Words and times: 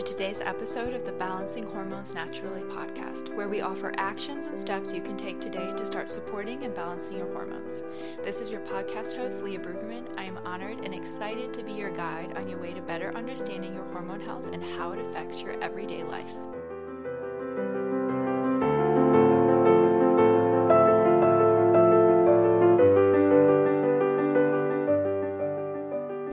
to 0.00 0.12
today's 0.12 0.40
episode 0.40 0.94
of 0.94 1.04
the 1.04 1.12
Balancing 1.12 1.64
Hormones 1.64 2.14
Naturally 2.14 2.62
podcast, 2.62 3.34
where 3.34 3.50
we 3.50 3.60
offer 3.60 3.92
actions 3.98 4.46
and 4.46 4.58
steps 4.58 4.94
you 4.94 5.02
can 5.02 5.14
take 5.14 5.40
today 5.40 5.74
to 5.76 5.84
start 5.84 6.08
supporting 6.08 6.64
and 6.64 6.74
balancing 6.74 7.18
your 7.18 7.30
hormones. 7.34 7.84
This 8.24 8.40
is 8.40 8.50
your 8.50 8.62
podcast 8.62 9.14
host, 9.14 9.42
Leah 9.42 9.58
Brueggemann. 9.58 10.06
I 10.16 10.24
am 10.24 10.38
honored 10.38 10.82
and 10.84 10.94
excited 10.94 11.52
to 11.52 11.62
be 11.62 11.72
your 11.72 11.90
guide 11.90 12.34
on 12.38 12.48
your 12.48 12.58
way 12.58 12.72
to 12.72 12.80
better 12.80 13.14
understanding 13.14 13.74
your 13.74 13.84
hormone 13.92 14.22
health 14.22 14.50
and 14.54 14.64
how 14.64 14.92
it 14.92 15.04
affects 15.04 15.42
your 15.42 15.62
everyday 15.62 16.02
life. 16.02 16.34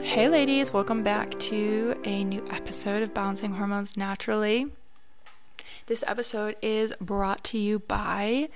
Hey, 0.07 0.29
ladies, 0.29 0.71
welcome 0.71 1.03
back 1.03 1.31
to 1.31 1.99
a 2.05 2.23
new 2.23 2.41
episode 2.49 3.03
of 3.03 3.13
Balancing 3.13 3.51
Hormones 3.51 3.97
Naturally. 3.97 4.67
This 5.87 6.01
episode 6.07 6.55
is 6.61 6.93
brought 7.01 7.43
to 7.43 7.57
you 7.57 7.79
by 7.79 8.47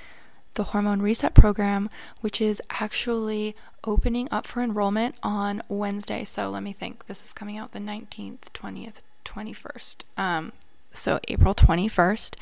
the 0.53 0.63
Hormone 0.63 1.01
Reset 1.01 1.33
Program, 1.33 1.89
which 2.21 2.39
is 2.39 2.61
actually 2.69 3.53
opening 3.83 4.29
up 4.31 4.47
for 4.47 4.63
enrollment 4.63 5.15
on 5.23 5.61
Wednesday. 5.67 6.23
So 6.23 6.49
let 6.49 6.63
me 6.63 6.71
think. 6.71 7.07
This 7.07 7.23
is 7.23 7.33
coming 7.33 7.57
out 7.57 7.73
the 7.73 7.79
19th, 7.79 8.49
20th, 8.53 9.01
21st. 9.25 10.03
Um, 10.17 10.53
so 10.93 11.19
April 11.27 11.53
21st. 11.53 12.37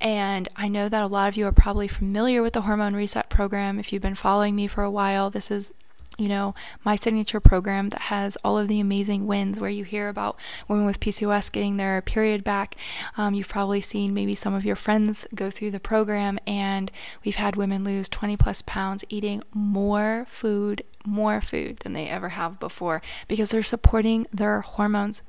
And 0.00 0.48
I 0.56 0.68
know 0.68 0.88
that 0.88 1.04
a 1.04 1.08
lot 1.08 1.28
of 1.28 1.36
you 1.36 1.46
are 1.46 1.52
probably 1.52 1.88
familiar 1.88 2.42
with 2.42 2.54
the 2.54 2.62
Hormone 2.62 2.94
Reset 2.94 3.28
Program. 3.28 3.78
If 3.78 3.92
you've 3.92 4.02
been 4.02 4.14
following 4.14 4.56
me 4.56 4.66
for 4.66 4.82
a 4.82 4.90
while, 4.90 5.28
this 5.28 5.50
is 5.50 5.74
you 6.18 6.28
know, 6.28 6.54
my 6.84 6.96
signature 6.96 7.40
program 7.40 7.90
that 7.90 8.02
has 8.02 8.36
all 8.42 8.58
of 8.58 8.68
the 8.68 8.80
amazing 8.80 9.26
wins 9.26 9.60
where 9.60 9.70
you 9.70 9.84
hear 9.84 10.08
about 10.08 10.38
women 10.68 10.86
with 10.86 11.00
PCOS 11.00 11.52
getting 11.52 11.76
their 11.76 12.00
period 12.00 12.42
back. 12.42 12.74
Um, 13.16 13.34
you've 13.34 13.48
probably 13.48 13.80
seen 13.80 14.14
maybe 14.14 14.34
some 14.34 14.54
of 14.54 14.64
your 14.64 14.76
friends 14.76 15.26
go 15.34 15.50
through 15.50 15.72
the 15.72 15.80
program, 15.80 16.38
and 16.46 16.90
we've 17.24 17.36
had 17.36 17.56
women 17.56 17.84
lose 17.84 18.08
20 18.08 18.36
plus 18.36 18.62
pounds 18.62 19.04
eating 19.08 19.42
more 19.52 20.24
food, 20.28 20.82
more 21.04 21.40
food 21.40 21.78
than 21.80 21.92
they 21.92 22.08
ever 22.08 22.30
have 22.30 22.58
before 22.58 23.02
because 23.28 23.50
they're 23.50 23.62
supporting 23.62 24.26
their 24.32 24.60
hormones. 24.62 25.22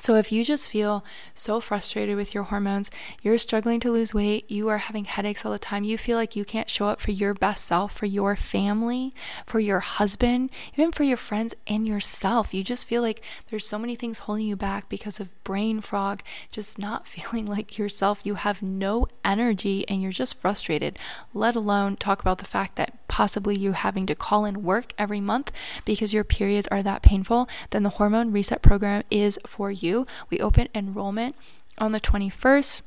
So, 0.00 0.14
if 0.14 0.30
you 0.30 0.44
just 0.44 0.68
feel 0.68 1.04
so 1.34 1.58
frustrated 1.58 2.16
with 2.16 2.32
your 2.32 2.44
hormones, 2.44 2.90
you're 3.20 3.36
struggling 3.36 3.80
to 3.80 3.90
lose 3.90 4.14
weight, 4.14 4.48
you 4.48 4.68
are 4.68 4.78
having 4.78 5.06
headaches 5.06 5.44
all 5.44 5.50
the 5.50 5.58
time, 5.58 5.82
you 5.82 5.98
feel 5.98 6.16
like 6.16 6.36
you 6.36 6.44
can't 6.44 6.70
show 6.70 6.86
up 6.86 7.00
for 7.00 7.10
your 7.10 7.34
best 7.34 7.64
self, 7.64 7.92
for 7.92 8.06
your 8.06 8.36
family, 8.36 9.12
for 9.44 9.58
your 9.58 9.80
husband, 9.80 10.50
even 10.74 10.92
for 10.92 11.02
your 11.02 11.16
friends 11.16 11.52
and 11.66 11.86
yourself, 11.86 12.54
you 12.54 12.62
just 12.62 12.86
feel 12.86 13.02
like 13.02 13.24
there's 13.48 13.66
so 13.66 13.78
many 13.78 13.96
things 13.96 14.20
holding 14.20 14.46
you 14.46 14.56
back 14.56 14.88
because 14.88 15.18
of 15.18 15.42
brain 15.42 15.80
fog, 15.80 16.22
just 16.50 16.78
not 16.78 17.06
feeling 17.14 17.46
like 17.46 17.76
yourself, 17.76 18.20
you 18.24 18.36
have 18.36 18.62
no 18.62 19.06
energy 19.24 19.84
and 19.88 20.00
you're 20.00 20.12
just 20.12 20.38
frustrated, 20.38 20.96
let 21.34 21.56
alone 21.56 21.96
talk 21.96 22.20
about 22.20 22.38
the 22.38 22.44
fact 22.44 22.76
that 22.76 22.94
possibly 23.08 23.58
you 23.58 23.72
having 23.72 24.06
to 24.06 24.14
call 24.14 24.44
in 24.44 24.62
work 24.62 24.92
every 24.96 25.20
month 25.20 25.50
because 25.84 26.14
your 26.14 26.22
periods 26.22 26.68
are 26.68 26.82
that 26.82 27.02
painful, 27.02 27.48
then 27.70 27.82
the 27.82 27.96
hormone 27.98 28.30
reset 28.30 28.62
program 28.62 29.02
is 29.10 29.38
for 29.46 29.72
you. 29.72 29.87
We 30.30 30.40
open 30.40 30.68
enrollment 30.74 31.36
on 31.78 31.92
the 31.92 32.00
21st 32.00 32.82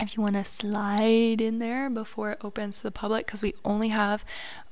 if 0.00 0.16
you 0.16 0.22
want 0.22 0.34
to 0.34 0.44
slide 0.44 1.40
in 1.40 1.58
there 1.58 1.90
before 1.90 2.32
it 2.32 2.38
opens 2.42 2.78
to 2.78 2.82
the 2.82 2.90
public 2.90 3.26
because 3.26 3.42
we 3.42 3.54
only 3.64 3.88
have 3.88 4.24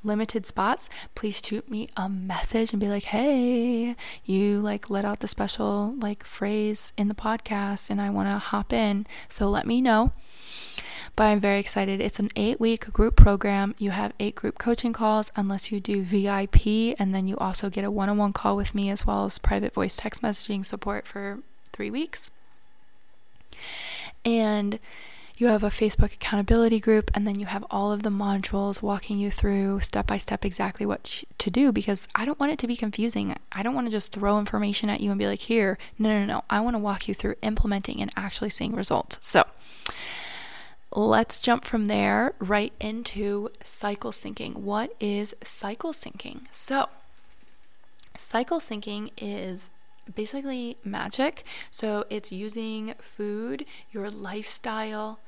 limited 0.03 0.47
spots 0.47 0.89
please 1.15 1.43
shoot 1.45 1.71
me 1.71 1.89
a 1.97 2.09
message 2.09 2.73
and 2.73 2.81
be 2.81 2.89
like 2.89 3.05
hey 3.05 3.95
you 4.25 4.59
like 4.61 4.89
let 4.89 5.05
out 5.05 5.21
the 5.21 5.29
special 5.29 5.95
like 5.99 6.25
phrase 6.25 6.93
in 6.97 7.09
the 7.09 7.15
podcast 7.15 7.91
and 7.91 8.01
i 8.01 8.09
want 8.09 8.29
to 8.29 8.39
hop 8.39 8.73
in 8.73 9.07
so 9.29 9.49
let 9.49 9.67
me 9.67 9.81
know 9.81 10.13
but 11.17 11.25
I'm 11.25 11.41
very 11.41 11.59
excited. 11.59 12.01
It's 12.01 12.19
an 12.19 12.31
eight 12.35 12.61
week 12.61 12.91
group 12.93 13.17
program. 13.17 13.75
You 13.79 13.91
have 13.91 14.15
eight 14.21 14.35
group 14.35 14.59
coaching 14.59 14.95
calls 14.95 15.31
unless 15.37 15.71
you 15.71 15.81
do 15.81 16.03
VIP, 16.03 16.97
and 16.99 17.15
then 17.15 17.29
you 17.29 17.37
also 17.37 17.69
get 17.69 17.85
a 17.85 17.91
one 17.91 18.09
on 18.09 18.17
one 18.17 18.33
call 18.33 18.57
with 18.57 18.75
me 18.75 18.89
as 18.89 19.07
well 19.07 19.27
as 19.27 19.39
private 19.39 19.75
voice 19.75 19.97
text 19.97 20.23
messaging 20.23 20.65
support 20.65 21.07
for 21.07 21.41
three 21.73 21.91
weeks. 21.91 22.31
And 24.25 24.79
you 25.41 25.47
have 25.47 25.63
a 25.63 25.71
Facebook 25.71 26.13
accountability 26.13 26.79
group, 26.81 27.11
and 27.15 27.27
then 27.27 27.41
you 27.41 27.47
have 27.47 27.65
all 27.71 27.93
of 27.93 28.03
the 28.03 28.11
modules 28.11 28.83
walking 28.83 29.19
you 29.19 29.31
through 29.31 29.81
step 29.81 30.07
by 30.07 30.19
step 30.19 30.45
exactly 30.45 30.85
what 30.85 31.25
to 31.39 31.51
do 31.51 31.73
because 31.73 32.07
I 32.15 32.27
don't 32.27 32.39
want 32.39 32.53
it 32.53 32.59
to 32.59 32.67
be 32.67 32.77
confusing. 32.77 33.35
I 33.51 33.63
don't 33.63 33.75
want 33.75 33.87
to 33.87 33.91
just 33.91 34.13
throw 34.13 34.39
information 34.39 34.91
at 34.91 35.01
you 35.01 35.11
and 35.11 35.19
be 35.19 35.27
like, 35.27 35.41
here, 35.41 35.79
no, 35.99 36.11
no, 36.11 36.27
no. 36.27 36.45
I 36.51 36.61
want 36.61 36.77
to 36.77 36.83
walk 36.83 37.09
you 37.09 37.15
through 37.15 37.37
implementing 37.41 38.03
and 38.03 38.13
actually 38.17 38.51
seeing 38.51 38.75
results. 38.75 39.17
So, 39.23 39.45
let's 40.95 41.39
jump 41.39 41.65
from 41.65 41.87
there 41.87 42.35
right 42.39 42.75
into 42.79 43.49
cycle 43.65 44.11
syncing. 44.11 44.57
What 44.57 44.95
is 45.01 45.35
cycle 45.43 45.93
syncing? 45.93 46.41
So, 46.51 46.91
cycle 48.19 48.59
syncing 48.59 49.11
is 49.17 49.71
basically 50.15 50.77
magic. 50.85 51.45
So, 51.71 52.05
it's 52.11 52.33
using 52.33 52.95
food, 52.99 53.65
your 53.93 54.11
lifestyle, 54.11 55.21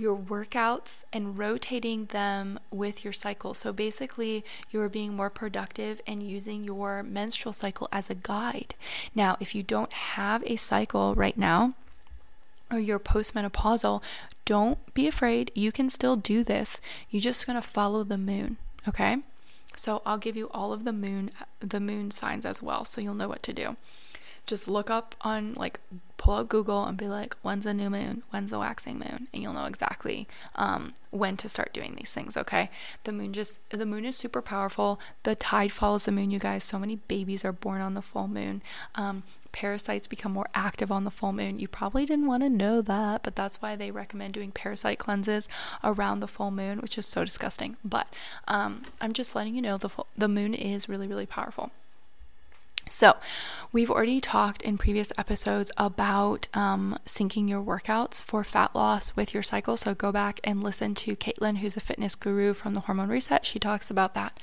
your 0.00 0.16
workouts 0.16 1.04
and 1.12 1.38
rotating 1.38 2.06
them 2.06 2.58
with 2.70 3.04
your 3.04 3.12
cycle. 3.12 3.54
So 3.54 3.72
basically, 3.72 4.44
you're 4.70 4.88
being 4.88 5.14
more 5.14 5.30
productive 5.30 6.00
and 6.06 6.22
using 6.22 6.64
your 6.64 7.02
menstrual 7.02 7.52
cycle 7.52 7.88
as 7.92 8.10
a 8.10 8.14
guide. 8.14 8.74
Now, 9.14 9.36
if 9.40 9.54
you 9.54 9.62
don't 9.62 9.92
have 9.92 10.42
a 10.46 10.56
cycle 10.56 11.14
right 11.14 11.36
now, 11.36 11.74
or 12.70 12.78
you're 12.78 12.98
postmenopausal, 12.98 14.02
don't 14.44 14.78
be 14.92 15.06
afraid. 15.06 15.52
You 15.54 15.70
can 15.70 15.88
still 15.88 16.16
do 16.16 16.42
this. 16.42 16.80
You're 17.10 17.20
just 17.20 17.46
going 17.46 17.60
to 17.60 17.66
follow 17.66 18.02
the 18.02 18.18
moon, 18.18 18.56
okay? 18.88 19.18
So 19.76 20.02
I'll 20.06 20.18
give 20.18 20.36
you 20.36 20.48
all 20.50 20.72
of 20.72 20.84
the 20.84 20.92
moon 20.92 21.30
the 21.60 21.80
moon 21.80 22.10
signs 22.10 22.44
as 22.46 22.62
well 22.62 22.84
so 22.84 23.00
you'll 23.00 23.14
know 23.14 23.28
what 23.28 23.42
to 23.44 23.52
do 23.52 23.76
just 24.46 24.68
look 24.68 24.90
up 24.90 25.14
on 25.22 25.54
like 25.54 25.80
pull 26.16 26.34
out 26.34 26.48
Google 26.48 26.84
and 26.84 26.96
be 26.96 27.08
like, 27.08 27.36
when's 27.42 27.66
a 27.66 27.74
new 27.74 27.90
moon? 27.90 28.22
When's 28.30 28.52
a 28.52 28.58
waxing 28.58 28.98
moon? 28.98 29.28
And 29.32 29.42
you'll 29.42 29.52
know 29.52 29.66
exactly 29.66 30.26
um, 30.54 30.94
when 31.10 31.36
to 31.38 31.48
start 31.48 31.72
doing 31.72 31.94
these 31.94 32.12
things. 32.12 32.36
Okay, 32.36 32.70
the 33.04 33.12
moon 33.12 33.32
just 33.32 33.68
the 33.70 33.86
moon 33.86 34.04
is 34.04 34.16
super 34.16 34.42
powerful. 34.42 35.00
The 35.24 35.34
tide 35.34 35.72
follows 35.72 36.06
the 36.06 36.12
moon, 36.12 36.30
you 36.30 36.38
guys. 36.38 36.64
So 36.64 36.78
many 36.78 36.96
babies 36.96 37.44
are 37.44 37.52
born 37.52 37.80
on 37.80 37.94
the 37.94 38.02
full 38.02 38.28
moon. 38.28 38.62
Um, 38.94 39.24
parasites 39.52 40.06
become 40.06 40.32
more 40.32 40.48
active 40.54 40.92
on 40.92 41.04
the 41.04 41.10
full 41.10 41.32
moon. 41.32 41.58
You 41.58 41.68
probably 41.68 42.04
didn't 42.04 42.26
want 42.26 42.42
to 42.42 42.50
know 42.50 42.82
that, 42.82 43.22
but 43.22 43.36
that's 43.36 43.62
why 43.62 43.74
they 43.74 43.90
recommend 43.90 44.34
doing 44.34 44.52
parasite 44.52 44.98
cleanses 44.98 45.48
around 45.82 46.20
the 46.20 46.28
full 46.28 46.50
moon, 46.50 46.80
which 46.80 46.98
is 46.98 47.06
so 47.06 47.24
disgusting. 47.24 47.76
But 47.84 48.06
um, 48.46 48.82
I'm 49.00 49.12
just 49.12 49.34
letting 49.34 49.54
you 49.54 49.62
know 49.62 49.78
the 49.78 49.88
full, 49.88 50.06
the 50.16 50.28
moon 50.28 50.54
is 50.54 50.88
really 50.88 51.08
really 51.08 51.26
powerful. 51.26 51.70
So, 52.88 53.16
we've 53.72 53.90
already 53.90 54.20
talked 54.20 54.62
in 54.62 54.78
previous 54.78 55.12
episodes 55.18 55.72
about 55.76 56.46
um, 56.54 56.98
syncing 57.04 57.48
your 57.48 57.60
workouts 57.60 58.22
for 58.22 58.44
fat 58.44 58.76
loss 58.76 59.16
with 59.16 59.34
your 59.34 59.42
cycle. 59.42 59.76
So, 59.76 59.92
go 59.92 60.12
back 60.12 60.38
and 60.44 60.62
listen 60.62 60.94
to 60.96 61.16
Caitlin, 61.16 61.58
who's 61.58 61.76
a 61.76 61.80
fitness 61.80 62.14
guru 62.14 62.54
from 62.54 62.74
the 62.74 62.80
Hormone 62.80 63.08
Reset. 63.08 63.44
She 63.44 63.58
talks 63.58 63.90
about 63.90 64.14
that. 64.14 64.38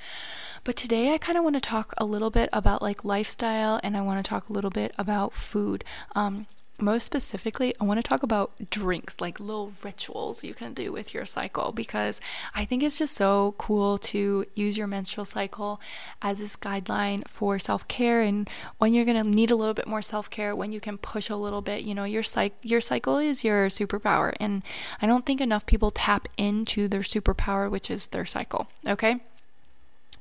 But 0.66 0.76
today, 0.76 1.14
I 1.14 1.18
kind 1.18 1.38
of 1.38 1.44
want 1.44 1.56
to 1.56 1.62
talk 1.62 1.94
a 1.98 2.06
little 2.06 2.30
bit 2.30 2.50
about 2.52 2.82
like 2.82 3.06
lifestyle 3.06 3.80
and 3.84 3.96
I 3.96 4.02
want 4.02 4.24
to 4.24 4.30
talk 4.30 4.50
a 4.50 4.54
little 4.54 4.70
bit 4.70 4.94
about 4.98 5.34
food. 5.34 5.84
Um, 6.16 6.48
most 6.80 7.06
specifically, 7.06 7.74
I 7.80 7.84
want 7.84 8.04
to 8.04 8.08
talk 8.08 8.24
about 8.24 8.70
drinks, 8.70 9.22
like 9.22 9.40
little 9.40 9.72
rituals 9.84 10.44
you 10.44 10.54
can 10.54 10.74
do 10.74 10.92
with 10.92 11.14
your 11.14 11.26
cycle, 11.26 11.72
because 11.72 12.20
I 12.56 12.66
think 12.66 12.84
it's 12.84 12.98
just 12.98 13.16
so 13.16 13.56
cool 13.58 13.98
to 14.00 14.46
use 14.54 14.78
your 14.78 14.88
menstrual 14.88 15.26
cycle 15.26 15.80
as 16.22 16.40
this 16.40 16.56
guideline 16.56 17.28
for 17.28 17.60
self 17.60 17.88
care 17.88 18.22
and 18.22 18.50
when 18.80 18.94
you're 18.94 19.06
going 19.06 19.24
to 19.24 19.30
need 19.30 19.52
a 19.52 19.56
little 19.56 19.74
bit 19.74 19.88
more 19.88 20.02
self 20.02 20.30
care, 20.30 20.56
when 20.56 20.72
you 20.72 20.80
can 20.80 20.98
push 20.98 21.30
a 21.30 21.36
little 21.36 21.62
bit. 21.62 21.84
You 21.84 21.96
know, 21.96 22.04
your, 22.04 22.24
psych- 22.24 22.58
your 22.64 22.82
cycle 22.82 23.18
is 23.18 23.44
your 23.44 23.68
superpower. 23.68 24.34
And 24.40 24.64
I 25.02 25.06
don't 25.06 25.26
think 25.26 25.42
enough 25.42 25.66
people 25.66 25.92
tap 25.92 26.28
into 26.38 26.88
their 26.88 27.02
superpower, 27.02 27.70
which 27.70 27.90
is 27.92 28.08
their 28.08 28.26
cycle. 28.26 28.68
Okay. 28.88 29.22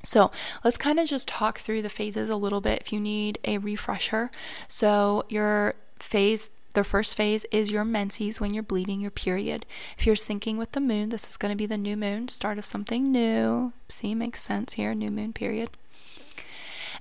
So 0.03 0.31
let's 0.65 0.77
kind 0.77 0.99
of 0.99 1.07
just 1.07 1.29
talk 1.29 1.59
through 1.59 1.81
the 1.81 1.89
phases 1.89 2.29
a 2.29 2.35
little 2.35 2.59
bit 2.59 2.81
if 2.81 2.91
you 2.91 2.99
need 2.99 3.39
a 3.45 3.57
refresher. 3.57 4.31
So, 4.67 5.23
your 5.29 5.75
phase 6.03 6.49
the 6.73 6.83
first 6.83 7.15
phase 7.15 7.45
is 7.51 7.71
your 7.71 7.85
menses 7.85 8.41
when 8.41 8.53
you're 8.53 8.63
bleeding 8.63 8.99
your 8.99 9.11
period. 9.11 9.65
If 9.97 10.07
you're 10.07 10.15
syncing 10.15 10.57
with 10.57 10.71
the 10.71 10.81
moon, 10.81 11.09
this 11.09 11.29
is 11.29 11.37
going 11.37 11.51
to 11.51 11.55
be 11.55 11.67
the 11.67 11.77
new 11.77 11.95
moon, 11.95 12.29
start 12.29 12.57
of 12.57 12.65
something 12.65 13.11
new. 13.11 13.73
See, 13.89 14.15
makes 14.15 14.41
sense 14.41 14.73
here, 14.73 14.95
new 14.95 15.11
moon 15.11 15.33
period. 15.33 15.69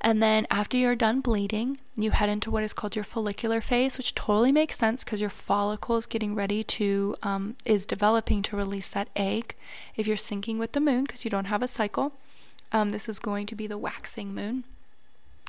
And 0.02 0.22
then 0.22 0.46
after 0.50 0.76
you're 0.76 0.96
done 0.96 1.20
bleeding, 1.20 1.78
you 1.96 2.10
head 2.10 2.28
into 2.28 2.50
what 2.50 2.64
is 2.64 2.72
called 2.72 2.96
your 2.96 3.04
follicular 3.04 3.60
phase, 3.60 3.96
which 3.96 4.14
totally 4.14 4.52
makes 4.52 4.76
sense 4.76 5.04
because 5.04 5.20
your 5.20 5.30
follicle 5.30 5.96
is 5.96 6.06
getting 6.06 6.34
ready 6.34 6.64
to, 6.64 7.14
um, 7.22 7.56
is 7.64 7.86
developing 7.86 8.42
to 8.42 8.56
release 8.56 8.88
that 8.88 9.08
egg. 9.14 9.54
If 9.96 10.06
you're 10.06 10.16
syncing 10.16 10.58
with 10.58 10.72
the 10.72 10.80
moon 10.80 11.04
because 11.04 11.24
you 11.24 11.30
don't 11.30 11.46
have 11.46 11.62
a 11.62 11.68
cycle, 11.68 12.12
um, 12.72 12.90
this 12.90 13.08
is 13.08 13.18
going 13.18 13.46
to 13.46 13.54
be 13.54 13.66
the 13.66 13.78
waxing 13.78 14.34
moon. 14.34 14.64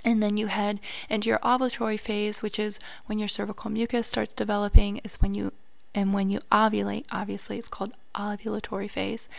And 0.06 0.22
then 0.22 0.38
you 0.38 0.48
head 0.48 0.80
into 1.10 1.30
your 1.30 1.40
ovulatory 1.40 2.00
phase, 2.00 2.42
which 2.42 2.60
is 2.60 2.80
when 3.06 3.20
your 3.20 3.28
cervical 3.28 3.70
mucus 3.72 4.08
starts 4.08 4.34
developing, 4.34 4.98
is 5.04 5.16
when 5.22 5.34
you 5.34 5.54
and 5.96 6.14
when 6.14 6.30
you 6.30 6.40
ovulate, 6.52 7.06
obviously 7.12 7.60
it's 7.60 7.70
called 7.70 7.94
ovulatory 8.16 8.90
phase. 8.90 9.30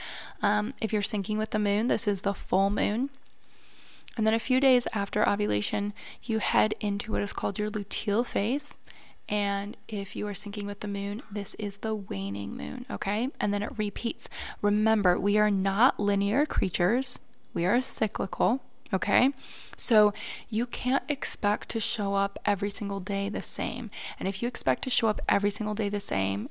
Um, 0.41 0.73
if 0.81 0.93
you're 0.93 1.03
syncing 1.03 1.37
with 1.37 1.51
the 1.51 1.59
moon, 1.59 1.89
this 1.89 2.07
is 2.07 2.23
the 2.23 2.35
full 2.35 2.71
moon. 2.71 3.11
And 4.17 4.27
then 4.27 4.35
a 4.35 4.39
few 4.39 4.61
days 4.61 4.87
after 4.95 5.29
ovulation, 5.29 5.93
you 6.23 6.39
head 6.39 6.75
into 6.81 7.11
what 7.11 7.23
is 7.23 7.33
called 7.33 7.59
your 7.59 7.71
luteal 7.71 8.25
phase. 8.25 8.77
And 9.29 9.77
if 9.89 10.15
you 10.15 10.29
are 10.29 10.33
syncing 10.33 10.67
with 10.67 10.81
the 10.81 10.89
moon, 10.89 11.23
this 11.31 11.55
is 11.57 11.79
the 11.79 11.95
waning 11.95 12.57
moon, 12.57 12.87
okay? 12.91 13.31
And 13.41 13.53
then 13.53 13.63
it 13.63 13.77
repeats. 13.77 14.29
Remember, 14.63 15.19
we 15.19 15.39
are 15.39 15.51
not 15.51 15.99
linear 15.99 16.47
creatures, 16.47 17.19
we 17.55 17.65
are 17.65 17.81
cyclical, 17.81 18.61
okay? 18.95 19.33
So 19.77 20.13
you 20.49 20.67
can't 20.67 21.05
expect 21.09 21.69
to 21.71 21.81
show 21.81 22.15
up 22.15 22.39
every 22.47 22.71
single 22.71 23.01
day 23.01 23.29
the 23.29 23.43
same. 23.43 23.91
And 24.19 24.29
if 24.29 24.41
you 24.41 24.49
expect 24.49 24.83
to 24.85 24.91
show 24.91 25.09
up 25.09 25.21
every 25.29 25.51
single 25.51 25.75
day 25.75 25.89
the 25.89 26.01
same, 26.01 26.49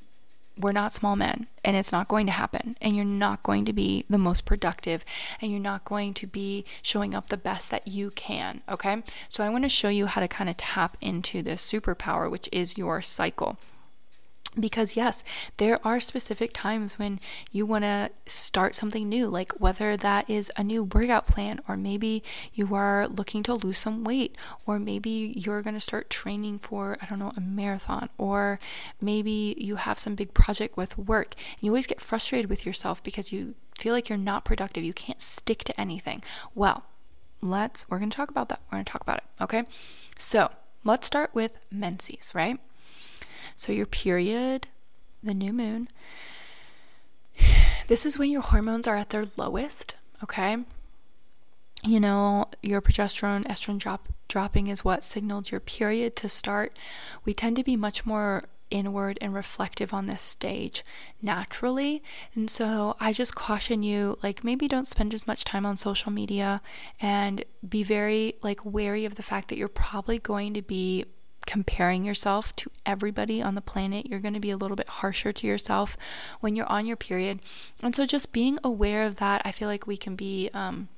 we're 0.58 0.72
not 0.72 0.94
small 0.94 1.16
men 1.16 1.48
and 1.64 1.76
it's 1.76 1.92
not 1.92 2.08
going 2.08 2.28
to 2.28 2.32
happen 2.32 2.78
and 2.80 2.96
you're 2.96 3.06
not 3.06 3.42
going 3.42 3.66
to 3.66 3.74
be 3.74 4.06
the 4.10 4.18
most 4.18 4.46
productive 4.46 5.04
and 5.42 5.52
you're 5.52 5.60
not 5.60 5.84
going 5.84 6.14
to 6.14 6.28
be 6.28 6.64
showing 6.82 7.16
up 7.16 7.30
the 7.30 7.38
best 7.38 7.72
that 7.72 7.88
you 7.88 8.12
can 8.12 8.62
okay 8.70 9.02
so 9.28 9.44
i 9.44 9.50
want 9.50 9.64
to 9.64 9.70
show 9.70 9.90
you 9.90 10.06
how 10.06 10.22
to 10.22 10.28
kind 10.28 10.50
of 10.50 10.58
tap 10.58 10.96
into 11.02 11.42
this 11.42 11.66
superpower 11.66 12.30
which 12.30 12.48
is 12.52 12.78
your 12.78 13.02
cycle 13.02 13.58
because 14.60 14.96
yes 14.96 15.24
there 15.58 15.78
are 15.84 16.00
specific 16.00 16.52
times 16.54 17.00
when 17.00 17.20
you 17.52 17.66
want 17.66 17.84
to 17.84 18.10
start 18.26 18.76
something 18.76 19.10
new 19.10 19.28
like 19.28 19.52
whether 19.54 19.98
that 19.98 20.30
is 20.30 20.52
a 20.58 20.64
new 20.64 20.84
workout 20.84 21.28
plan 21.28 21.60
or 21.68 21.76
maybe 21.76 22.24
you 22.54 22.74
are 22.76 23.08
looking 23.08 23.44
to 23.44 23.54
lose 23.54 23.78
some 23.78 24.04
weight 24.04 24.36
or 24.66 24.80
maybe 24.80 25.34
you're 25.36 25.62
going 25.62 25.74
to 25.74 25.80
start 25.80 26.10
training 26.10 26.58
for 26.60 26.98
i 27.02 27.06
don't 27.06 27.20
know 27.20 27.32
a 27.36 27.42
marathon 27.42 28.10
or 28.18 28.60
maybe 29.02 29.56
you 29.58 29.76
have 29.76 30.00
some 30.00 30.16
big 30.16 30.34
project 30.34 30.78
with 30.78 30.98
work. 30.98 31.36
And 31.54 31.64
you 31.64 31.72
always 31.72 31.88
get 31.88 32.02
frustrated 32.02 32.50
with 32.50 32.66
yourself 32.66 33.04
because 33.04 33.32
you 33.32 33.56
feel 33.78 33.94
like 33.94 34.10
you're 34.10 34.18
not 34.18 34.46
productive. 34.46 34.84
You 34.84 34.94
can't 34.94 35.22
stick 35.22 35.64
to 35.66 35.80
anything. 35.80 36.24
Well 36.56 36.86
let's 37.42 37.90
we're 37.90 38.00
going 38.00 38.10
to 38.10 38.16
talk 38.16 38.30
about 38.30 38.50
that. 38.50 38.62
We're 38.72 38.78
going 38.78 38.86
to 38.86 38.92
talk 38.92 39.02
about 39.02 39.18
it 39.18 39.24
okay? 39.42 39.64
So 40.18 40.52
let's 40.84 41.08
start 41.08 41.32
with 41.34 41.52
menses 41.72 42.32
right 42.34 42.60
so, 43.56 43.72
your 43.72 43.86
period, 43.86 44.68
the 45.22 45.34
new 45.34 45.54
moon, 45.54 45.88
this 47.88 48.06
is 48.06 48.18
when 48.18 48.30
your 48.30 48.42
hormones 48.42 48.88
are 48.88 48.96
at 48.96 49.10
their 49.10 49.26
lowest, 49.38 49.96
okay? 50.24 50.58
You 51.86 52.00
know, 52.00 52.46
your 52.62 52.82
progesterone, 52.82 53.46
estrogen 53.46 53.78
drop, 53.78 54.08
dropping 54.30 54.68
is 54.68 54.86
what 54.86 55.04
signaled 55.04 55.52
your 55.52 55.60
period 55.60 56.16
to 56.18 56.30
start. 56.30 56.78
We 57.26 57.34
tend 57.34 57.58
to 57.58 57.64
be 57.64 57.76
much 57.76 58.06
more 58.06 58.46
inward 58.74 59.20
and 59.22 59.34
reflective 59.34 59.94
on 59.94 60.08
this 60.08 60.22
stage 60.22 60.84
naturally. 61.22 62.02
And 62.34 62.50
so 62.50 62.96
I 63.00 63.14
just 63.14 63.36
caution 63.36 63.84
you 63.84 64.18
like 64.24 64.44
maybe 64.44 64.68
don't 64.68 64.88
spend 64.88 65.14
as 65.14 65.28
much 65.28 65.46
time 65.46 65.66
on 65.66 65.78
social 65.78 66.12
media 66.12 66.62
and 67.00 67.46
be 67.68 67.84
very 67.84 68.36
like 68.42 68.66
wary 68.66 69.06
of 69.06 69.16
the 69.16 69.24
fact 69.24 69.50
that 69.50 69.58
you're 69.58 69.68
probably 69.68 70.18
going 70.18 70.56
to 70.56 70.62
be 70.62 71.06
comparing 71.46 72.04
yourself 72.04 72.56
to 72.58 72.72
everybody 72.86 73.42
on 73.42 73.56
the 73.56 73.62
planet. 73.62 74.06
You're 74.06 74.20
going 74.20 74.34
to 74.34 74.40
be 74.40 74.52
a 74.52 74.58
little 74.58 74.76
bit 74.76 74.90
harsher 74.90 75.32
to 75.34 75.48
yourself 75.48 75.98
when 76.40 76.56
you're 76.56 76.72
on 76.72 76.86
your 76.86 76.98
period. 76.98 77.40
And 77.82 77.96
so 77.96 78.06
just 78.06 78.34
being 78.34 78.58
aware 78.64 79.06
of 79.06 79.16
that, 79.18 79.42
I 79.46 79.52
feel 79.52 79.68
like 79.68 79.88
we 79.88 79.98
can 79.98 80.16
be 80.16 80.50
um 80.54 80.90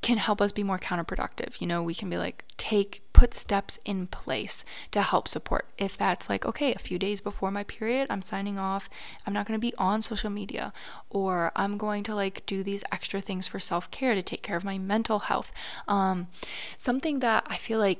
can 0.00 0.18
help 0.18 0.40
us 0.40 0.52
be 0.52 0.62
more 0.62 0.78
counterproductive. 0.78 1.60
You 1.60 1.66
know, 1.66 1.82
we 1.82 1.94
can 1.94 2.08
be 2.08 2.16
like 2.16 2.44
take 2.56 3.02
put 3.12 3.34
steps 3.34 3.80
in 3.84 4.06
place 4.06 4.64
to 4.92 5.02
help 5.02 5.26
support. 5.26 5.66
If 5.76 5.96
that's 5.96 6.28
like, 6.28 6.46
okay, 6.46 6.72
a 6.72 6.78
few 6.78 6.98
days 6.98 7.20
before 7.20 7.50
my 7.50 7.64
period, 7.64 8.06
I'm 8.08 8.22
signing 8.22 8.58
off. 8.58 8.88
I'm 9.26 9.32
not 9.32 9.46
going 9.46 9.58
to 9.58 9.66
be 9.66 9.74
on 9.76 10.02
social 10.02 10.30
media 10.30 10.72
or 11.10 11.50
I'm 11.56 11.76
going 11.76 12.04
to 12.04 12.14
like 12.14 12.46
do 12.46 12.62
these 12.62 12.84
extra 12.92 13.20
things 13.20 13.48
for 13.48 13.58
self-care 13.58 14.14
to 14.14 14.22
take 14.22 14.42
care 14.42 14.56
of 14.56 14.64
my 14.64 14.78
mental 14.78 15.18
health. 15.20 15.52
Um 15.88 16.28
something 16.76 17.18
that 17.18 17.44
I 17.48 17.56
feel 17.56 17.80
like 17.80 17.98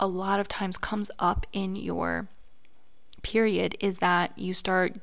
a 0.00 0.08
lot 0.08 0.40
of 0.40 0.48
times 0.48 0.76
comes 0.76 1.10
up 1.20 1.46
in 1.52 1.76
your 1.76 2.26
period 3.22 3.76
is 3.80 3.98
that 3.98 4.36
you 4.36 4.54
start 4.54 4.96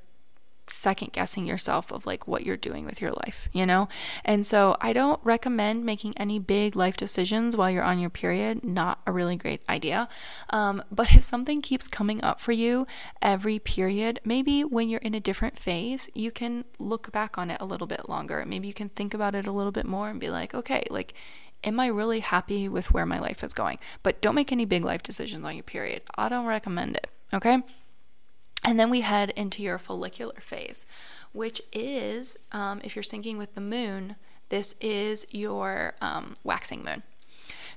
second 0.70 1.14
guessing 1.14 1.46
yourself 1.46 1.92
of 1.92 2.06
like 2.06 2.28
what 2.28 2.46
you're 2.46 2.58
doing 2.58 2.86
with 2.86 3.02
your 3.02 3.12
life, 3.12 3.48
you 3.54 3.66
know? 3.66 3.88
And 4.26 4.46
so 4.46 4.76
I 4.82 4.92
don't 4.92 5.20
recommend 5.24 5.86
making 5.86 6.14
any 6.18 6.40
big 6.40 6.76
life 6.76 6.98
decisions 6.98 7.56
while 7.56 7.72
you're 7.72 7.84
on 7.84 8.00
your 8.00 8.10
period. 8.10 8.66
Not 8.66 9.00
a 9.06 9.12
really 9.12 9.38
great 9.38 9.62
idea. 9.70 10.10
Um, 10.50 10.84
but 10.92 11.16
if 11.16 11.24
something 11.24 11.62
keeps 11.62 11.88
coming 11.88 12.22
up 12.22 12.42
for 12.42 12.52
you 12.52 12.86
every 13.22 13.60
period, 13.60 14.20
maybe 14.26 14.64
when 14.64 14.90
you're 14.90 15.00
in 15.00 15.14
a 15.14 15.20
different 15.20 15.58
phase, 15.58 16.10
you 16.14 16.32
can 16.32 16.66
look 16.80 17.12
back 17.12 17.38
on 17.38 17.50
it 17.50 17.62
a 17.62 17.66
little 17.66 17.88
bit 17.88 18.10
longer. 18.10 18.44
Maybe 18.46 18.68
you 18.68 18.74
can 18.74 18.90
think 18.90 19.14
about 19.14 19.36
it 19.36 19.48
a 19.48 19.52
little 19.52 19.72
bit 19.72 19.86
more 19.86 20.10
and 20.10 20.20
be 20.20 20.30
like, 20.30 20.54
okay, 20.54 20.86
like, 20.90 21.14
am 21.64 21.80
I 21.80 21.88
really 21.88 22.20
happy 22.20 22.70
with 22.70 22.92
where 22.92 23.06
my 23.06 23.20
life 23.20 23.44
is 23.44 23.54
going? 23.54 23.80
But 24.04 24.22
don't 24.22 24.36
make 24.36 24.52
any 24.52 24.66
big 24.66 24.84
life 24.84 25.04
decisions 25.04 25.46
on 25.46 25.56
your 25.56 25.64
period. 25.64 26.04
I 26.18 26.30
don't 26.30 26.46
recommend 26.46 26.96
it, 26.96 27.08
okay? 27.34 27.62
And 28.64 28.80
then 28.80 28.90
we 28.90 29.02
head 29.02 29.32
into 29.32 29.62
your 29.62 29.78
follicular 29.78 30.40
phase, 30.40 30.86
which 31.32 31.62
is, 31.72 32.38
um, 32.52 32.82
if 32.84 32.96
you're 32.96 33.04
syncing 33.04 33.38
with 33.38 33.56
the 33.56 33.62
moon, 33.62 34.16
this 34.50 34.76
is 34.82 35.28
your 35.32 35.94
um, 36.02 36.36
waxing 36.44 36.84
moon. 36.84 37.04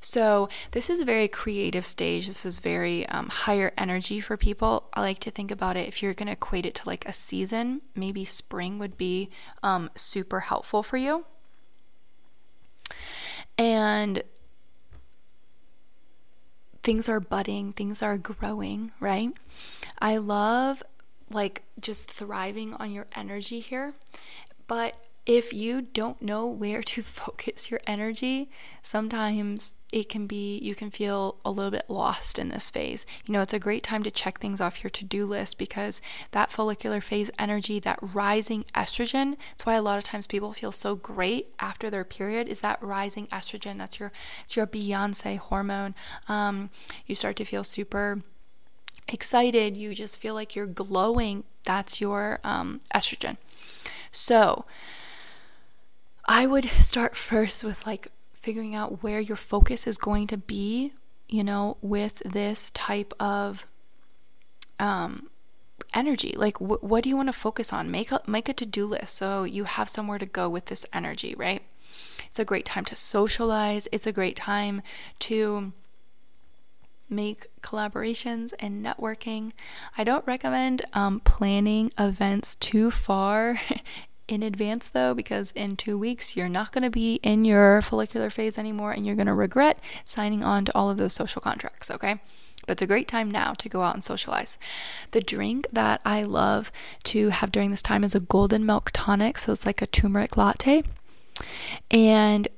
So, 0.02 0.48
this 0.70 0.88
is 0.88 1.00
a 1.00 1.04
very 1.04 1.28
creative 1.28 1.84
stage. 1.84 2.26
This 2.26 2.46
is 2.46 2.58
very 2.58 3.06
um, 3.08 3.28
higher 3.28 3.70
energy 3.76 4.18
for 4.18 4.38
people. 4.38 4.88
I 4.94 5.02
like 5.02 5.18
to 5.20 5.30
think 5.30 5.50
about 5.50 5.76
it 5.76 5.88
if 5.88 6.02
you're 6.02 6.14
going 6.14 6.28
to 6.28 6.32
equate 6.32 6.64
it 6.64 6.74
to 6.76 6.88
like 6.88 7.04
a 7.06 7.12
season, 7.12 7.82
maybe 7.94 8.24
spring 8.24 8.78
would 8.78 8.96
be 8.96 9.28
um, 9.62 9.90
super 9.94 10.40
helpful 10.40 10.82
for 10.82 10.96
you. 10.96 11.26
And 13.60 14.22
things 16.82 17.10
are 17.10 17.20
budding, 17.20 17.74
things 17.74 18.02
are 18.02 18.16
growing, 18.16 18.90
right? 19.00 19.32
I 19.98 20.16
love 20.16 20.82
like 21.28 21.62
just 21.78 22.10
thriving 22.10 22.72
on 22.76 22.90
your 22.90 23.06
energy 23.14 23.60
here. 23.60 23.92
But 24.66 24.94
if 25.26 25.52
you 25.52 25.82
don't 25.82 26.22
know 26.22 26.46
where 26.46 26.80
to 26.80 27.02
focus 27.20 27.70
your 27.70 27.80
energy, 27.86 28.48
sometimes 28.82 29.74
it 29.92 30.08
can 30.08 30.26
be, 30.26 30.58
you 30.58 30.74
can 30.74 30.90
feel 30.90 31.36
a 31.44 31.50
little 31.50 31.70
bit 31.70 31.84
lost 31.88 32.38
in 32.38 32.48
this 32.48 32.70
phase. 32.70 33.06
You 33.26 33.32
know, 33.32 33.40
it's 33.40 33.52
a 33.52 33.58
great 33.58 33.82
time 33.82 34.02
to 34.04 34.10
check 34.10 34.38
things 34.38 34.60
off 34.60 34.84
your 34.84 34.90
to 34.90 35.04
do 35.04 35.26
list 35.26 35.58
because 35.58 36.00
that 36.30 36.52
follicular 36.52 37.00
phase 37.00 37.30
energy, 37.38 37.80
that 37.80 37.98
rising 38.00 38.64
estrogen, 38.74 39.36
that's 39.50 39.66
why 39.66 39.74
a 39.74 39.82
lot 39.82 39.98
of 39.98 40.04
times 40.04 40.26
people 40.26 40.52
feel 40.52 40.72
so 40.72 40.94
great 40.94 41.48
after 41.58 41.90
their 41.90 42.04
period, 42.04 42.48
is 42.48 42.60
that 42.60 42.80
rising 42.82 43.26
estrogen. 43.28 43.78
That's 43.78 43.98
your, 43.98 44.12
it's 44.44 44.56
your 44.56 44.66
Beyonce 44.66 45.38
hormone. 45.38 45.94
Um, 46.28 46.70
you 47.06 47.14
start 47.14 47.36
to 47.36 47.44
feel 47.44 47.64
super 47.64 48.22
excited. 49.08 49.76
You 49.76 49.94
just 49.94 50.20
feel 50.20 50.34
like 50.34 50.54
you're 50.54 50.66
glowing. 50.66 51.44
That's 51.64 52.00
your 52.00 52.38
um, 52.44 52.80
estrogen. 52.94 53.36
So, 54.12 54.64
I 56.26 56.46
would 56.46 56.66
start 56.66 57.16
first 57.16 57.64
with 57.64 57.84
like 57.86 58.06
figuring 58.40 58.74
out 58.74 59.02
where 59.02 59.20
your 59.20 59.36
focus 59.36 59.86
is 59.86 59.98
going 59.98 60.26
to 60.28 60.36
be, 60.36 60.92
you 61.28 61.44
know, 61.44 61.76
with 61.82 62.18
this 62.24 62.70
type 62.70 63.12
of 63.20 63.66
um, 64.78 65.30
energy. 65.94 66.34
Like, 66.36 66.58
wh- 66.58 66.82
what 66.82 67.04
do 67.04 67.08
you 67.08 67.16
want 67.16 67.28
to 67.28 67.32
focus 67.32 67.72
on? 67.72 67.90
Make 67.90 68.12
a 68.12 68.20
make 68.26 68.48
a 68.48 68.52
to 68.54 68.66
do 68.66 68.86
list 68.86 69.16
so 69.16 69.44
you 69.44 69.64
have 69.64 69.88
somewhere 69.88 70.18
to 70.18 70.26
go 70.26 70.48
with 70.48 70.66
this 70.66 70.86
energy, 70.92 71.34
right? 71.36 71.62
It's 72.26 72.38
a 72.38 72.44
great 72.44 72.64
time 72.64 72.84
to 72.86 72.96
socialize. 72.96 73.88
It's 73.92 74.06
a 74.06 74.12
great 74.12 74.36
time 74.36 74.82
to 75.20 75.72
make 77.08 77.48
collaborations 77.60 78.52
and 78.60 78.84
networking. 78.84 79.52
I 79.98 80.04
don't 80.04 80.26
recommend 80.26 80.82
um, 80.92 81.20
planning 81.20 81.90
events 81.98 82.54
too 82.54 82.90
far 82.90 83.60
in 84.30 84.42
advance 84.42 84.88
though, 84.88 85.14
because 85.14 85.52
in 85.52 85.76
two 85.76 85.98
weeks 85.98 86.36
you're 86.36 86.48
not 86.48 86.72
going 86.72 86.84
to 86.84 86.90
be 86.90 87.16
in 87.22 87.44
your 87.44 87.82
follicular 87.82 88.30
phase 88.30 88.58
anymore 88.58 88.92
and 88.92 89.06
you're 89.06 89.16
going 89.16 89.26
to 89.26 89.34
regret 89.34 89.78
signing 90.04 90.44
on 90.44 90.64
to 90.64 90.76
all 90.76 90.90
of 90.90 90.96
those 90.96 91.14
social 91.14 91.40
contracts, 91.40 91.90
okay? 91.90 92.20
But 92.66 92.72
it's 92.72 92.82
a 92.82 92.86
great 92.86 93.08
time 93.08 93.30
now 93.30 93.54
to 93.54 93.68
go 93.68 93.82
out 93.82 93.94
and 93.94 94.04
socialize. 94.04 94.58
The 95.12 95.20
drink 95.20 95.66
that 95.72 96.00
I 96.04 96.22
love 96.22 96.70
to 97.04 97.30
have 97.30 97.50
during 97.50 97.70
this 97.70 97.82
time 97.82 98.04
is 98.04 98.14
a 98.14 98.20
golden 98.20 98.66
milk 98.66 98.90
tonic. 98.92 99.38
So 99.38 99.52
it's 99.52 99.66
like 99.66 99.80
a 99.82 99.86
turmeric 99.86 100.36
latte. 100.36 100.82
And 101.90 102.48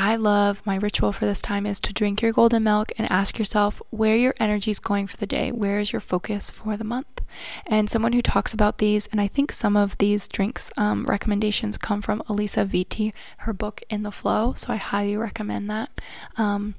I 0.00 0.14
love 0.14 0.64
my 0.64 0.76
ritual 0.76 1.10
for 1.10 1.26
this 1.26 1.42
time 1.42 1.66
is 1.66 1.80
to 1.80 1.92
drink 1.92 2.22
your 2.22 2.30
golden 2.30 2.62
milk 2.62 2.92
and 2.98 3.10
ask 3.10 3.36
yourself 3.36 3.82
where 3.90 4.14
your 4.14 4.32
energy 4.38 4.70
is 4.70 4.78
going 4.78 5.08
for 5.08 5.16
the 5.16 5.26
day. 5.26 5.50
Where 5.50 5.80
is 5.80 5.92
your 5.92 5.98
focus 5.98 6.52
for 6.52 6.76
the 6.76 6.84
month? 6.84 7.20
And 7.66 7.90
someone 7.90 8.12
who 8.12 8.22
talks 8.22 8.54
about 8.54 8.78
these, 8.78 9.08
and 9.08 9.20
I 9.20 9.26
think 9.26 9.50
some 9.50 9.76
of 9.76 9.98
these 9.98 10.28
drinks 10.28 10.70
um, 10.76 11.04
recommendations 11.04 11.78
come 11.78 12.00
from 12.00 12.20
Alisa 12.28 12.64
Vitti, 12.64 13.12
her 13.38 13.52
book 13.52 13.82
In 13.90 14.04
the 14.04 14.12
FLO. 14.12 14.54
So 14.54 14.72
I 14.72 14.76
highly 14.76 15.16
recommend 15.16 15.68
that. 15.68 16.00
Um, 16.36 16.76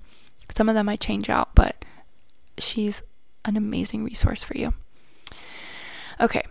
Some 0.49 0.69
of 0.69 0.75
them 0.75 0.87
I 0.87 0.95
change 0.95 1.29
out, 1.29 1.53
but 1.55 1.83
she's 2.57 3.03
an 3.43 3.57
amazing 3.57 4.05
resource 4.05 4.45
for 4.45 4.57
you. 4.57 4.73
Okay, 6.21 6.43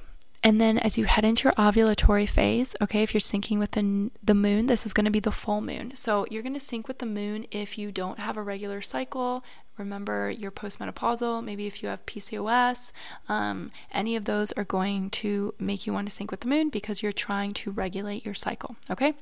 and 0.43 0.61
then 0.61 0.79
as 0.79 0.97
you 0.97 1.05
head 1.05 1.25
into 1.25 1.45
your 1.45 1.53
ovulatory 1.55 2.29
phase, 2.29 2.77
okay, 2.81 3.03
if 3.03 3.13
you're 3.13 3.21
syncing 3.21 3.59
with 3.59 3.73
the, 3.73 4.11
the 4.23 4.35
moon, 4.35 4.67
this 4.67 4.87
is 4.87 4.93
going 4.93 5.05
to 5.05 5.11
be 5.11 5.21
the 5.21 5.33
full 5.33 5.61
moon. 5.61 5.95
So 5.95 6.27
you're 6.31 6.43
going 6.43 6.55
to 6.55 6.61
sync 6.61 6.87
with 6.87 6.99
the 6.99 7.07
moon 7.07 7.47
if 7.51 7.77
you 7.77 7.91
don't 7.91 8.21
have 8.21 8.37
a 8.37 8.43
regular 8.43 8.81
cycle. 8.81 9.45
Remember, 9.77 10.31
you're 10.31 10.51
postmenopausal, 10.51 11.45
maybe 11.45 11.67
if 11.67 11.83
you 11.83 11.89
have 11.89 12.05
PCOS, 12.07 12.93
um, 13.29 13.71
any 13.93 14.17
of 14.17 14.25
those 14.25 14.53
are 14.53 14.65
going 14.65 15.11
to 15.11 15.55
make 15.59 15.87
you 15.87 15.93
want 15.93 16.09
to 16.09 16.15
sync 16.15 16.31
with 16.31 16.41
the 16.41 16.49
moon 16.49 16.69
because 16.69 17.03
you're 17.03 17.13
trying 17.13 17.53
to 17.53 17.71
regulate 17.71 18.25
your 18.25 18.35
cycle, 18.35 18.77
okay? 18.91 19.15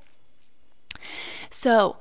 So, 1.51 1.97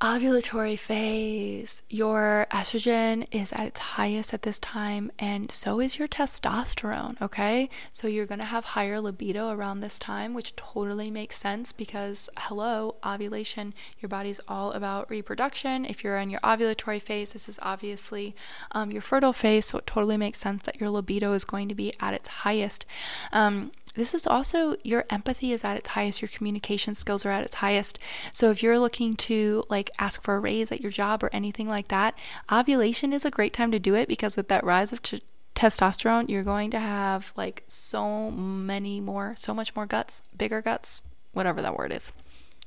ovulatory 0.00 0.78
phase, 0.78 1.82
your 1.90 2.46
estrogen 2.50 3.26
is 3.30 3.52
at 3.52 3.66
its 3.66 3.80
highest 3.80 4.32
at 4.32 4.42
this 4.42 4.58
time, 4.58 5.12
and 5.18 5.50
so 5.50 5.78
is 5.78 5.98
your 5.98 6.08
testosterone. 6.08 7.20
Okay, 7.20 7.68
so 7.92 8.08
you're 8.08 8.24
gonna 8.24 8.44
have 8.44 8.64
higher 8.64 8.98
libido 8.98 9.50
around 9.50 9.80
this 9.80 9.98
time, 9.98 10.32
which 10.32 10.56
totally 10.56 11.10
makes 11.10 11.36
sense 11.36 11.70
because 11.72 12.30
hello, 12.38 12.96
ovulation, 13.04 13.74
your 14.00 14.08
body's 14.08 14.40
all 14.48 14.72
about 14.72 15.10
reproduction. 15.10 15.84
If 15.84 16.02
you're 16.02 16.16
in 16.16 16.30
your 16.30 16.40
ovulatory 16.40 17.02
phase, 17.02 17.34
this 17.34 17.46
is 17.46 17.58
obviously 17.60 18.34
um, 18.72 18.90
your 18.90 19.02
fertile 19.02 19.34
phase, 19.34 19.66
so 19.66 19.78
it 19.78 19.86
totally 19.86 20.16
makes 20.16 20.38
sense 20.38 20.62
that 20.62 20.80
your 20.80 20.88
libido 20.88 21.34
is 21.34 21.44
going 21.44 21.68
to 21.68 21.74
be 21.74 21.92
at 22.00 22.14
its 22.14 22.28
highest. 22.28 22.86
Um, 23.32 23.70
this 23.94 24.14
is 24.14 24.26
also 24.26 24.76
your 24.84 25.04
empathy 25.10 25.52
is 25.52 25.64
at 25.64 25.76
its 25.76 25.90
highest, 25.90 26.22
your 26.22 26.28
communication 26.28 26.94
skills 26.94 27.26
are 27.26 27.30
at 27.30 27.44
its 27.44 27.56
highest. 27.56 27.98
So 28.32 28.50
if 28.50 28.62
you're 28.62 28.78
looking 28.78 29.16
to 29.16 29.64
like 29.90 30.02
ask 30.04 30.22
for 30.22 30.34
a 30.34 30.40
raise 30.40 30.70
at 30.72 30.80
your 30.80 30.92
job 30.92 31.22
or 31.22 31.30
anything 31.32 31.68
like 31.68 31.88
that, 31.88 32.14
ovulation 32.50 33.12
is 33.12 33.24
a 33.24 33.30
great 33.30 33.52
time 33.52 33.70
to 33.72 33.78
do 33.78 33.94
it 33.94 34.08
because 34.08 34.36
with 34.36 34.48
that 34.48 34.64
rise 34.64 34.92
of 34.92 35.02
t- 35.02 35.22
testosterone, 35.54 36.28
you're 36.28 36.42
going 36.42 36.70
to 36.70 36.78
have 36.78 37.32
like 37.36 37.64
so 37.68 38.30
many 38.30 39.00
more, 39.00 39.34
so 39.36 39.52
much 39.54 39.74
more 39.74 39.86
guts, 39.86 40.22
bigger 40.36 40.62
guts, 40.62 41.02
whatever 41.32 41.60
that 41.62 41.76
word 41.76 41.92
is. 41.92 42.12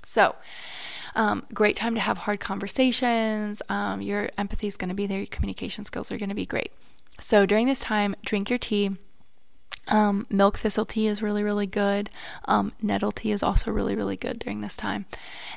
So, 0.04 0.36
um, 1.16 1.46
great 1.54 1.76
time 1.76 1.96
to 1.96 2.02
have 2.02 2.20
hard 2.20 2.40
conversations. 2.40 3.62
Um, 3.70 4.02
your 4.02 4.30
empathy 4.38 4.68
is 4.68 4.76
going 4.76 4.90
to 4.90 4.96
be 4.96 5.08
there. 5.08 5.20
Your 5.20 5.28
communication 5.28 5.86
skills 5.86 6.12
are 6.12 6.18
going 6.18 6.30
to 6.30 6.36
be 6.36 6.46
great. 6.46 6.72
So 7.20 7.46
during 7.46 7.68
this 7.68 7.80
time, 7.80 8.16
drink 8.26 8.50
your 8.50 8.60
tea 8.60 8.98
um, 9.90 10.26
milk 10.30 10.58
thistle 10.58 10.86
tea 10.86 11.08
is 11.08 11.22
really, 11.22 11.44
really 11.44 11.68
good. 11.68 12.10
Um, 12.46 12.74
nettle 12.82 13.12
tea 13.12 13.32
is 13.32 13.44
also 13.44 13.72
really, 13.72 13.96
really 13.96 14.18
good 14.18 14.40
during 14.40 14.62
this 14.62 14.76
time. 14.76 15.06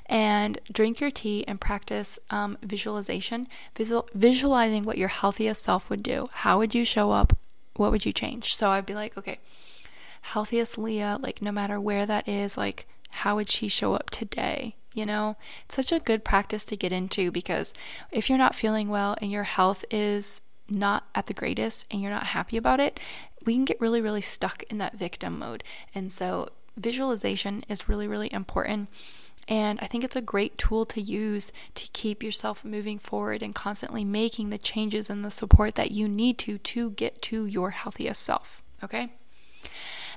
And 0.07 0.59
drink 0.71 1.01
your 1.01 1.11
tea 1.11 1.45
and 1.47 1.61
practice 1.61 2.19
um, 2.31 2.59
visualization, 2.63 3.49
visual, 3.77 4.09
visualizing 4.15 4.85
what 4.85 4.99
your 4.99 5.09
healthiest 5.09 5.63
self 5.63 5.91
would 5.91 6.03
do. 6.03 6.27
How 6.33 6.59
would 6.59 6.75
you 6.75 6.85
show 6.85 7.13
up? 7.13 7.37
What 7.77 7.91
would 7.93 8.07
you 8.07 8.13
change? 8.13 8.57
So 8.57 8.71
I'd 8.71 8.87
be 8.87 8.95
like, 8.95 9.17
okay, 9.17 9.39
healthiest 10.23 10.77
Leah, 10.77 11.19
like 11.21 11.41
no 11.41 11.53
matter 11.53 11.79
where 11.79 12.07
that 12.07 12.29
is, 12.29 12.57
like 12.57 12.87
how 13.11 13.37
would 13.37 13.49
she 13.49 13.69
show 13.69 13.95
up 13.95 14.11
today? 14.11 14.75
You 14.95 15.07
know, 15.07 15.37
it's 15.67 15.77
such 15.77 15.93
a 15.93 16.01
good 16.01 16.25
practice 16.25 16.65
to 16.65 16.77
get 16.77 16.91
into 16.91 17.31
because 17.31 17.75
if 18.11 18.29
you're 18.29 18.39
not 18.39 18.55
feeling 18.55 18.89
well 18.89 19.17
and 19.21 19.31
your 19.31 19.45
health 19.45 19.85
is 19.91 20.41
not 20.69 21.07
at 21.15 21.27
the 21.27 21.35
greatest 21.35 21.87
and 21.91 22.01
you're 22.03 22.11
not 22.11 22.29
happy 22.29 22.57
about 22.57 22.81
it, 22.81 22.99
we 23.45 23.55
can 23.55 23.65
get 23.65 23.81
really, 23.81 24.01
really 24.01 24.21
stuck 24.21 24.63
in 24.65 24.79
that 24.79 24.99
victim 24.99 25.39
mode. 25.39 25.63
And 25.95 26.11
so, 26.11 26.51
visualization 26.77 27.65
is 27.69 27.89
really, 27.89 28.07
really 28.07 28.33
important. 28.33 28.89
And 29.49 29.79
I 29.81 29.87
think 29.87 30.03
it's 30.03 30.17
a 30.17 30.23
great 30.23 30.59
tool 30.59 30.85
to 30.87 31.01
use 31.01 31.53
to 31.75 31.89
keep 31.93 32.23
yourself 32.23 32.65
moving 32.65 32.99
forward 32.99 33.43
and 33.43 33.55
constantly 33.55 34.05
making 34.05 34.51
the 34.51 34.59
changes 34.59 35.09
and 35.09 35.25
the 35.25 35.31
support 35.31 35.77
that 35.77 35.93
you 35.93 36.09
need 36.09 36.37
to 36.39 36.59
to 36.59 36.91
get 36.91 37.23
to 37.23 37.47
your 37.47 37.71
healthiest 37.71 38.23
self. 38.23 38.63
Okay? 38.83 39.13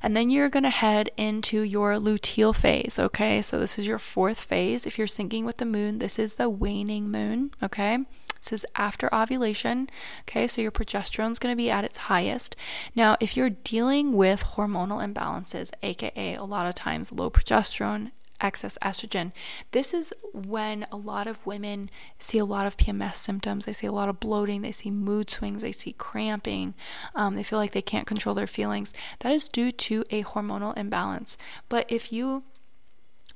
And 0.02 0.16
then 0.16 0.30
you're 0.30 0.50
going 0.50 0.64
to 0.64 0.70
head 0.70 1.12
into 1.18 1.62
your 1.62 1.94
luteal 1.96 2.56
phase, 2.56 2.98
okay? 2.98 3.42
So 3.42 3.60
this 3.60 3.78
is 3.78 3.86
your 3.86 3.98
fourth 3.98 4.40
phase. 4.40 4.88
If 4.88 4.98
you're 4.98 5.08
syncing 5.08 5.44
with 5.44 5.58
the 5.58 5.66
moon, 5.66 6.00
this 6.00 6.18
is 6.18 6.36
the 6.36 6.50
waning 6.50 7.12
moon, 7.12 7.52
okay? 7.62 8.00
This 8.42 8.54
is 8.54 8.66
after 8.76 9.14
ovulation. 9.14 9.90
Okay, 10.22 10.48
so 10.48 10.62
your 10.62 10.72
progesterone 10.72 11.32
is 11.32 11.40
going 11.40 11.54
to 11.54 11.58
be 11.58 11.70
at 11.70 11.84
its 11.84 11.98
highest. 11.98 12.56
Now, 12.96 13.18
if 13.20 13.36
you're 13.36 13.50
dealing 13.50 14.14
with 14.14 14.44
hormonal 14.44 15.04
imbalances, 15.04 15.72
aka 15.84 16.36
a 16.36 16.44
lot 16.44 16.66
of 16.66 16.76
times 16.76 17.12
low 17.12 17.30
progesterone, 17.30 18.12
excess 18.42 18.78
estrogen. 18.82 19.32
This 19.72 19.94
is 19.94 20.14
when 20.34 20.86
a 20.92 20.96
lot 20.96 21.28
of 21.28 21.46
women 21.46 21.90
see 22.18 22.38
a 22.38 22.46
lot 22.46 22.66
of 22.66 22.78
PMS 22.78 23.16
symptoms. 23.16 23.66
They 23.66 23.74
see 23.74 23.88
a 23.88 23.92
lot 23.92 24.10
of 24.10 24.20
bloating, 24.20 24.62
they 24.62 24.72
see 24.72 24.92
mood 24.92 25.30
swings, 25.30 25.62
they 25.62 25.72
see 25.72 25.94
cramping, 25.94 26.74
um, 27.16 27.36
they 27.36 27.44
feel 27.44 27.60
like 27.60 27.72
they 27.72 27.82
can't 27.82 28.08
control 28.08 28.36
their 28.36 28.48
feelings. 28.48 28.94
That 29.20 29.32
is 29.32 29.48
due 29.48 29.72
to 29.72 30.04
a 30.10 30.24
hormonal 30.24 30.78
imbalance. 30.78 31.38
But 31.68 31.86
if 31.90 32.12
you 32.14 32.44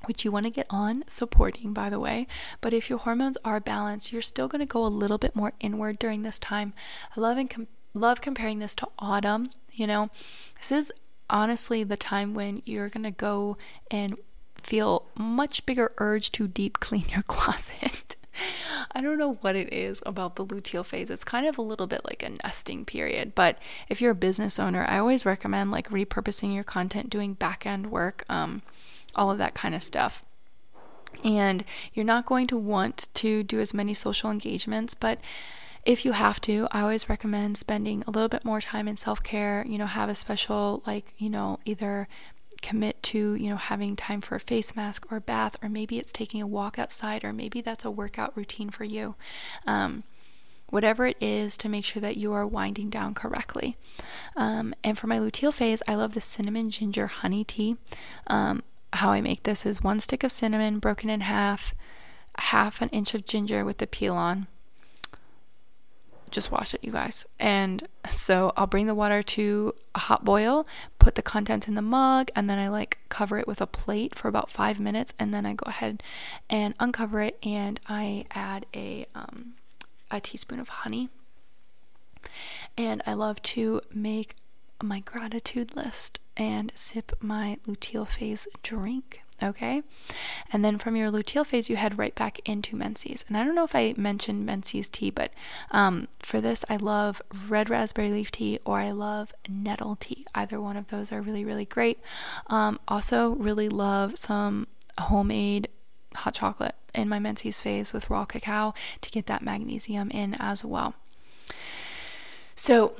which 0.06 0.24
you 0.24 0.30
want 0.30 0.44
to 0.44 0.50
get 0.50 0.66
on 0.70 1.04
supporting, 1.06 1.72
by 1.72 1.90
the 1.90 2.00
way. 2.00 2.26
But 2.60 2.72
if 2.72 2.88
your 2.88 2.98
hormones 2.98 3.38
are 3.44 3.60
balanced, 3.60 4.12
you're 4.12 4.22
still 4.22 4.48
going 4.48 4.60
to 4.60 4.66
go 4.66 4.84
a 4.84 4.88
little 4.88 5.18
bit 5.18 5.36
more 5.36 5.52
inward 5.60 5.98
during 5.98 6.22
this 6.22 6.38
time. 6.38 6.72
I 7.16 7.20
love 7.20 7.38
and 7.38 7.50
com- 7.50 7.68
love 7.94 8.20
comparing 8.20 8.58
this 8.58 8.74
to 8.76 8.88
autumn. 8.98 9.46
You 9.72 9.86
know, 9.86 10.10
this 10.58 10.72
is 10.72 10.92
honestly 11.30 11.84
the 11.84 11.96
time 11.96 12.34
when 12.34 12.62
you're 12.64 12.88
going 12.88 13.04
to 13.04 13.10
go 13.10 13.56
and 13.90 14.16
feel 14.62 15.06
much 15.16 15.66
bigger 15.66 15.90
urge 15.98 16.32
to 16.32 16.48
deep 16.48 16.80
clean 16.80 17.04
your 17.10 17.22
closet. 17.26 18.16
I 18.92 19.00
don't 19.00 19.18
know 19.18 19.34
what 19.34 19.56
it 19.56 19.72
is 19.72 20.02
about 20.04 20.36
the 20.36 20.46
luteal 20.46 20.84
phase. 20.84 21.10
It's 21.10 21.24
kind 21.24 21.46
of 21.46 21.58
a 21.58 21.62
little 21.62 21.86
bit 21.86 22.04
like 22.04 22.22
a 22.22 22.30
nesting 22.30 22.84
period. 22.84 23.34
But 23.34 23.58
if 23.88 24.00
you're 24.00 24.12
a 24.12 24.16
business 24.16 24.58
owner, 24.58 24.84
I 24.88 24.98
always 24.98 25.24
recommend 25.24 25.70
like 25.70 25.90
repurposing 25.90 26.54
your 26.54 26.64
content, 26.64 27.10
doing 27.10 27.34
back 27.34 27.64
end 27.64 27.90
work. 27.90 28.24
Um, 28.28 28.62
all 29.16 29.30
of 29.30 29.38
that 29.38 29.54
kind 29.54 29.74
of 29.74 29.82
stuff. 29.82 30.22
And 31.22 31.64
you're 31.92 32.04
not 32.04 32.26
going 32.26 32.46
to 32.48 32.56
want 32.56 33.08
to 33.14 33.42
do 33.42 33.60
as 33.60 33.72
many 33.72 33.94
social 33.94 34.30
engagements, 34.30 34.94
but 34.94 35.20
if 35.84 36.04
you 36.04 36.12
have 36.12 36.40
to, 36.42 36.66
I 36.72 36.80
always 36.80 37.08
recommend 37.08 37.58
spending 37.58 38.02
a 38.06 38.10
little 38.10 38.28
bit 38.28 38.44
more 38.44 38.60
time 38.60 38.88
in 38.88 38.96
self 38.96 39.22
care. 39.22 39.64
You 39.68 39.78
know, 39.78 39.86
have 39.86 40.08
a 40.08 40.14
special, 40.14 40.82
like, 40.86 41.12
you 41.18 41.28
know, 41.28 41.60
either 41.64 42.08
commit 42.62 43.02
to, 43.02 43.34
you 43.34 43.50
know, 43.50 43.56
having 43.56 43.94
time 43.94 44.22
for 44.22 44.36
a 44.36 44.40
face 44.40 44.74
mask 44.74 45.10
or 45.12 45.18
a 45.18 45.20
bath, 45.20 45.56
or 45.62 45.68
maybe 45.68 45.98
it's 45.98 46.12
taking 46.12 46.40
a 46.40 46.46
walk 46.46 46.78
outside, 46.78 47.22
or 47.22 47.32
maybe 47.32 47.60
that's 47.60 47.84
a 47.84 47.90
workout 47.90 48.34
routine 48.36 48.70
for 48.70 48.84
you. 48.84 49.14
Um, 49.66 50.04
whatever 50.70 51.06
it 51.06 51.16
is 51.20 51.56
to 51.58 51.68
make 51.68 51.84
sure 51.84 52.00
that 52.00 52.16
you 52.16 52.32
are 52.32 52.46
winding 52.46 52.88
down 52.88 53.14
correctly. 53.14 53.76
Um, 54.34 54.74
and 54.82 54.98
for 54.98 55.06
my 55.06 55.18
luteal 55.18 55.52
phase, 55.52 55.82
I 55.86 55.94
love 55.94 56.14
the 56.14 56.20
cinnamon 56.20 56.70
ginger 56.70 57.06
honey 57.06 57.44
tea. 57.44 57.76
Um, 58.26 58.62
how 58.96 59.10
I 59.10 59.20
make 59.20 59.42
this 59.42 59.66
is 59.66 59.82
one 59.82 60.00
stick 60.00 60.22
of 60.24 60.32
cinnamon 60.32 60.78
broken 60.78 61.10
in 61.10 61.20
half, 61.20 61.74
half 62.38 62.80
an 62.80 62.88
inch 62.90 63.14
of 63.14 63.24
ginger 63.24 63.64
with 63.64 63.78
the 63.78 63.86
peel 63.86 64.14
on. 64.14 64.46
Just 66.30 66.50
wash 66.50 66.74
it, 66.74 66.82
you 66.82 66.90
guys. 66.90 67.26
And 67.38 67.86
so 68.08 68.52
I'll 68.56 68.66
bring 68.66 68.86
the 68.86 68.94
water 68.94 69.22
to 69.22 69.74
a 69.94 70.00
hot 70.00 70.24
boil, 70.24 70.66
put 70.98 71.14
the 71.14 71.22
contents 71.22 71.68
in 71.68 71.74
the 71.74 71.82
mug, 71.82 72.30
and 72.34 72.50
then 72.50 72.58
I 72.58 72.68
like 72.68 72.98
cover 73.08 73.38
it 73.38 73.46
with 73.46 73.60
a 73.60 73.66
plate 73.66 74.16
for 74.16 74.26
about 74.26 74.50
five 74.50 74.80
minutes, 74.80 75.14
and 75.18 75.32
then 75.32 75.46
I 75.46 75.54
go 75.54 75.68
ahead 75.68 76.02
and 76.50 76.74
uncover 76.80 77.20
it, 77.20 77.38
and 77.44 77.78
I 77.88 78.24
add 78.32 78.66
a 78.74 79.06
um, 79.14 79.54
a 80.10 80.20
teaspoon 80.20 80.58
of 80.58 80.68
honey. 80.68 81.08
And 82.76 83.00
I 83.06 83.12
love 83.12 83.40
to 83.42 83.80
make 83.92 84.34
my 84.82 85.00
gratitude 85.00 85.76
list 85.76 86.18
and 86.36 86.72
sip 86.74 87.12
my 87.20 87.58
luteal 87.66 88.06
phase 88.06 88.48
drink. 88.62 89.22
Okay, 89.42 89.82
and 90.52 90.64
then 90.64 90.78
from 90.78 90.94
your 90.94 91.10
luteal 91.10 91.44
phase, 91.44 91.68
you 91.68 91.74
head 91.74 91.98
right 91.98 92.14
back 92.14 92.38
into 92.48 92.76
Menses. 92.76 93.24
And 93.26 93.36
I 93.36 93.44
don't 93.44 93.56
know 93.56 93.64
if 93.64 93.74
I 93.74 93.92
mentioned 93.96 94.46
Menses 94.46 94.88
tea, 94.88 95.10
but 95.10 95.32
um, 95.72 96.06
for 96.20 96.40
this, 96.40 96.64
I 96.70 96.76
love 96.76 97.20
red 97.48 97.68
raspberry 97.68 98.10
leaf 98.10 98.30
tea 98.30 98.60
or 98.64 98.78
I 98.78 98.92
love 98.92 99.34
nettle 99.48 99.96
tea. 99.96 100.24
Either 100.36 100.60
one 100.60 100.76
of 100.76 100.86
those 100.88 101.10
are 101.10 101.20
really, 101.20 101.44
really 101.44 101.64
great. 101.64 101.98
Um, 102.46 102.78
also, 102.86 103.30
really 103.30 103.68
love 103.68 104.16
some 104.16 104.68
homemade 104.98 105.68
hot 106.14 106.34
chocolate 106.34 106.76
in 106.94 107.08
my 107.08 107.18
Menses 107.18 107.60
phase 107.60 107.92
with 107.92 108.08
raw 108.08 108.24
cacao 108.24 108.72
to 109.00 109.10
get 109.10 109.26
that 109.26 109.42
magnesium 109.42 110.10
in 110.12 110.34
as 110.34 110.64
well. 110.64 110.94
So, 112.54 112.94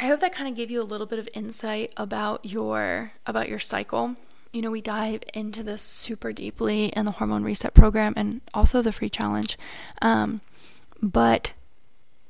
I 0.00 0.06
hope 0.06 0.20
that 0.20 0.32
kind 0.32 0.48
of 0.48 0.56
gave 0.56 0.70
you 0.70 0.80
a 0.80 0.82
little 0.82 1.06
bit 1.06 1.18
of 1.18 1.28
insight 1.34 1.92
about 1.94 2.46
your 2.46 3.12
about 3.26 3.50
your 3.50 3.58
cycle. 3.58 4.16
You 4.50 4.62
know, 4.62 4.70
we 4.70 4.80
dive 4.80 5.22
into 5.34 5.62
this 5.62 5.82
super 5.82 6.32
deeply 6.32 6.86
in 6.86 7.04
the 7.04 7.12
hormone 7.12 7.44
reset 7.44 7.74
program 7.74 8.14
and 8.16 8.40
also 8.54 8.80
the 8.80 8.92
free 8.92 9.10
challenge. 9.10 9.58
Um, 10.00 10.40
but 11.02 11.52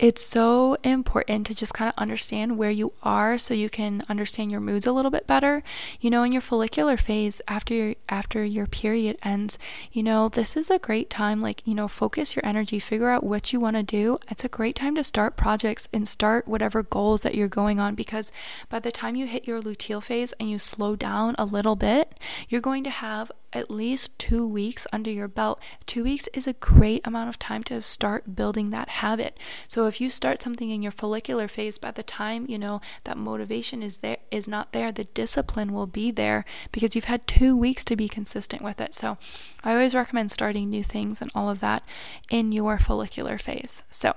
it's 0.01 0.23
so 0.23 0.79
important 0.83 1.47
to 1.47 1.55
just 1.55 1.75
kind 1.75 1.91
of 1.91 1.95
understand 1.99 2.57
where 2.57 2.71
you 2.71 2.91
are 3.03 3.37
so 3.37 3.53
you 3.53 3.69
can 3.69 4.03
understand 4.09 4.51
your 4.51 4.61
moods 4.61 4.87
a 4.87 4.93
little 4.93 5.11
bit 5.11 5.27
better. 5.27 5.63
You 6.01 6.09
know, 6.09 6.23
in 6.23 6.33
your 6.33 6.41
follicular 6.41 6.97
phase 6.97 7.43
after 7.47 7.75
your, 7.75 7.95
after 8.09 8.43
your 8.43 8.67
period 8.67 9.19
ends, 9.23 9.59
you 9.93 10.03
know, 10.03 10.31
this 10.31 10.57
is 10.57 10.71
a 10.71 10.79
great 10.79 11.11
time 11.11 11.43
like, 11.43 11.67
you 11.67 11.75
know, 11.75 11.87
focus 11.87 12.35
your 12.35 12.47
energy, 12.47 12.79
figure 12.79 13.11
out 13.11 13.23
what 13.23 13.53
you 13.53 13.61
want 13.61 13.77
to 13.77 13.83
do. 13.83 14.19
It's 14.31 14.43
a 14.43 14.49
great 14.49 14.75
time 14.75 14.95
to 14.95 15.05
start 15.05 15.37
projects 15.37 15.87
and 15.93 16.09
start 16.09 16.49
whatever 16.49 16.83
goals 16.83 17.21
that 17.23 17.35
you're 17.35 17.47
going 17.47 17.79
on 17.79 17.95
because 17.95 18.33
by 18.71 18.79
the 18.79 18.91
time 18.91 19.17
you 19.17 19.27
hit 19.27 19.47
your 19.47 19.61
luteal 19.61 20.03
phase 20.03 20.33
and 20.41 20.49
you 20.49 20.59
slow 20.59 20.97
down 20.97 21.35
a 21.37 21.45
little 21.45 21.77
bit, 21.77 22.19
you're 22.49 22.63
going 22.63 22.85
to 22.85 22.91
have 22.91 23.31
at 23.53 23.71
least 23.71 24.19
two 24.19 24.47
weeks 24.47 24.87
under 24.93 25.11
your 25.11 25.29
belt. 25.29 25.63
Two 25.87 26.05
weeks 26.05 26.29
is 26.33 26.47
a 26.47 26.53
great 26.55 27.07
amount 27.07 27.29
of 27.29 27.39
time 27.39 27.63
to 27.65 27.83
start 27.83 28.37
building 28.37 28.71
that 28.71 28.89
habit. 28.89 29.39
So 29.69 29.87
if 29.87 30.01
you 30.01 30.11
start 30.11 30.43
something 30.43 30.71
in 30.71 30.83
your 30.83 30.93
follicular 30.93 31.49
phase, 31.49 31.79
by 31.79 31.91
the 31.91 32.03
time 32.03 32.47
you 32.49 32.59
know 32.59 32.81
that 33.05 33.19
motivation 33.19 33.83
is 33.83 33.99
there 33.99 34.19
is 34.31 34.47
not 34.47 34.73
there, 34.73 34.93
the 34.93 35.05
discipline 35.05 35.73
will 35.73 35.87
be 35.87 36.11
there 36.11 36.45
because 36.73 36.95
you've 36.95 37.05
had 37.05 37.27
two 37.27 37.57
weeks 37.57 37.85
to 37.85 37.97
be 37.97 38.09
consistent 38.09 38.63
with 38.63 38.81
it. 38.81 38.95
So 38.95 39.19
I 39.65 39.73
always 39.73 39.95
recommend 39.95 40.31
starting 40.31 40.71
new 40.71 40.85
things 40.85 41.21
and 41.21 41.31
all 41.35 41.49
of 41.49 41.61
that 41.61 41.83
in 42.31 42.53
your 42.53 42.79
follicular 42.79 43.39
phase. 43.39 43.83
So 43.91 44.15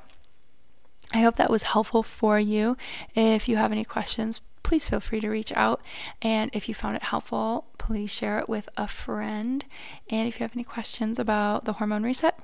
I 1.14 1.20
hope 1.20 1.36
that 1.36 1.52
was 1.52 1.64
helpful 1.64 2.02
for 2.02 2.40
you. 2.40 2.76
If 3.14 3.48
you 3.48 3.58
have 3.58 3.72
any 3.72 3.86
questions, 3.86 4.42
please 4.64 4.90
feel 4.90 5.00
free 5.00 5.20
to 5.22 5.30
reach 5.30 5.52
out. 5.54 5.82
And 6.22 6.50
if 6.54 6.68
you 6.68 6.76
found 6.76 6.96
it 6.96 7.04
helpful, 7.04 7.66
please 7.78 8.12
share 8.12 8.40
it 8.40 8.50
with 8.50 8.70
a 8.78 8.88
friend. 8.88 9.64
And 10.10 10.28
if 10.28 10.40
you 10.40 10.44
have 10.44 10.56
any 10.56 10.64
questions 10.64 11.20
about 11.20 11.66
the 11.66 11.74
hormone 11.74 12.04
reset, 12.04 12.40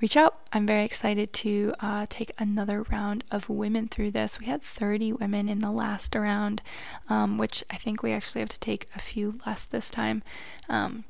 reach 0.00 0.16
out. 0.16 0.38
I'm 0.52 0.66
very 0.66 0.84
excited 0.84 1.32
to 1.34 1.72
uh, 1.80 2.06
take 2.08 2.32
another 2.38 2.82
round 2.82 3.24
of 3.30 3.48
women 3.48 3.88
through 3.88 4.10
this. 4.10 4.40
We 4.40 4.46
had 4.46 4.62
30 4.62 5.14
women 5.14 5.48
in 5.48 5.60
the 5.60 5.70
last 5.70 6.14
round, 6.14 6.62
um, 7.08 7.38
which 7.38 7.64
I 7.70 7.76
think 7.76 8.02
we 8.02 8.12
actually 8.12 8.40
have 8.40 8.50
to 8.50 8.60
take 8.60 8.88
a 8.94 8.98
few 8.98 9.38
less 9.46 9.64
this 9.64 9.90
time. 9.90 10.22
Um, 10.68 11.04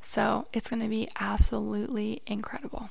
so 0.00 0.46
it's 0.52 0.70
going 0.70 0.82
to 0.82 0.88
be 0.88 1.08
absolutely 1.18 2.22
incredible. 2.26 2.90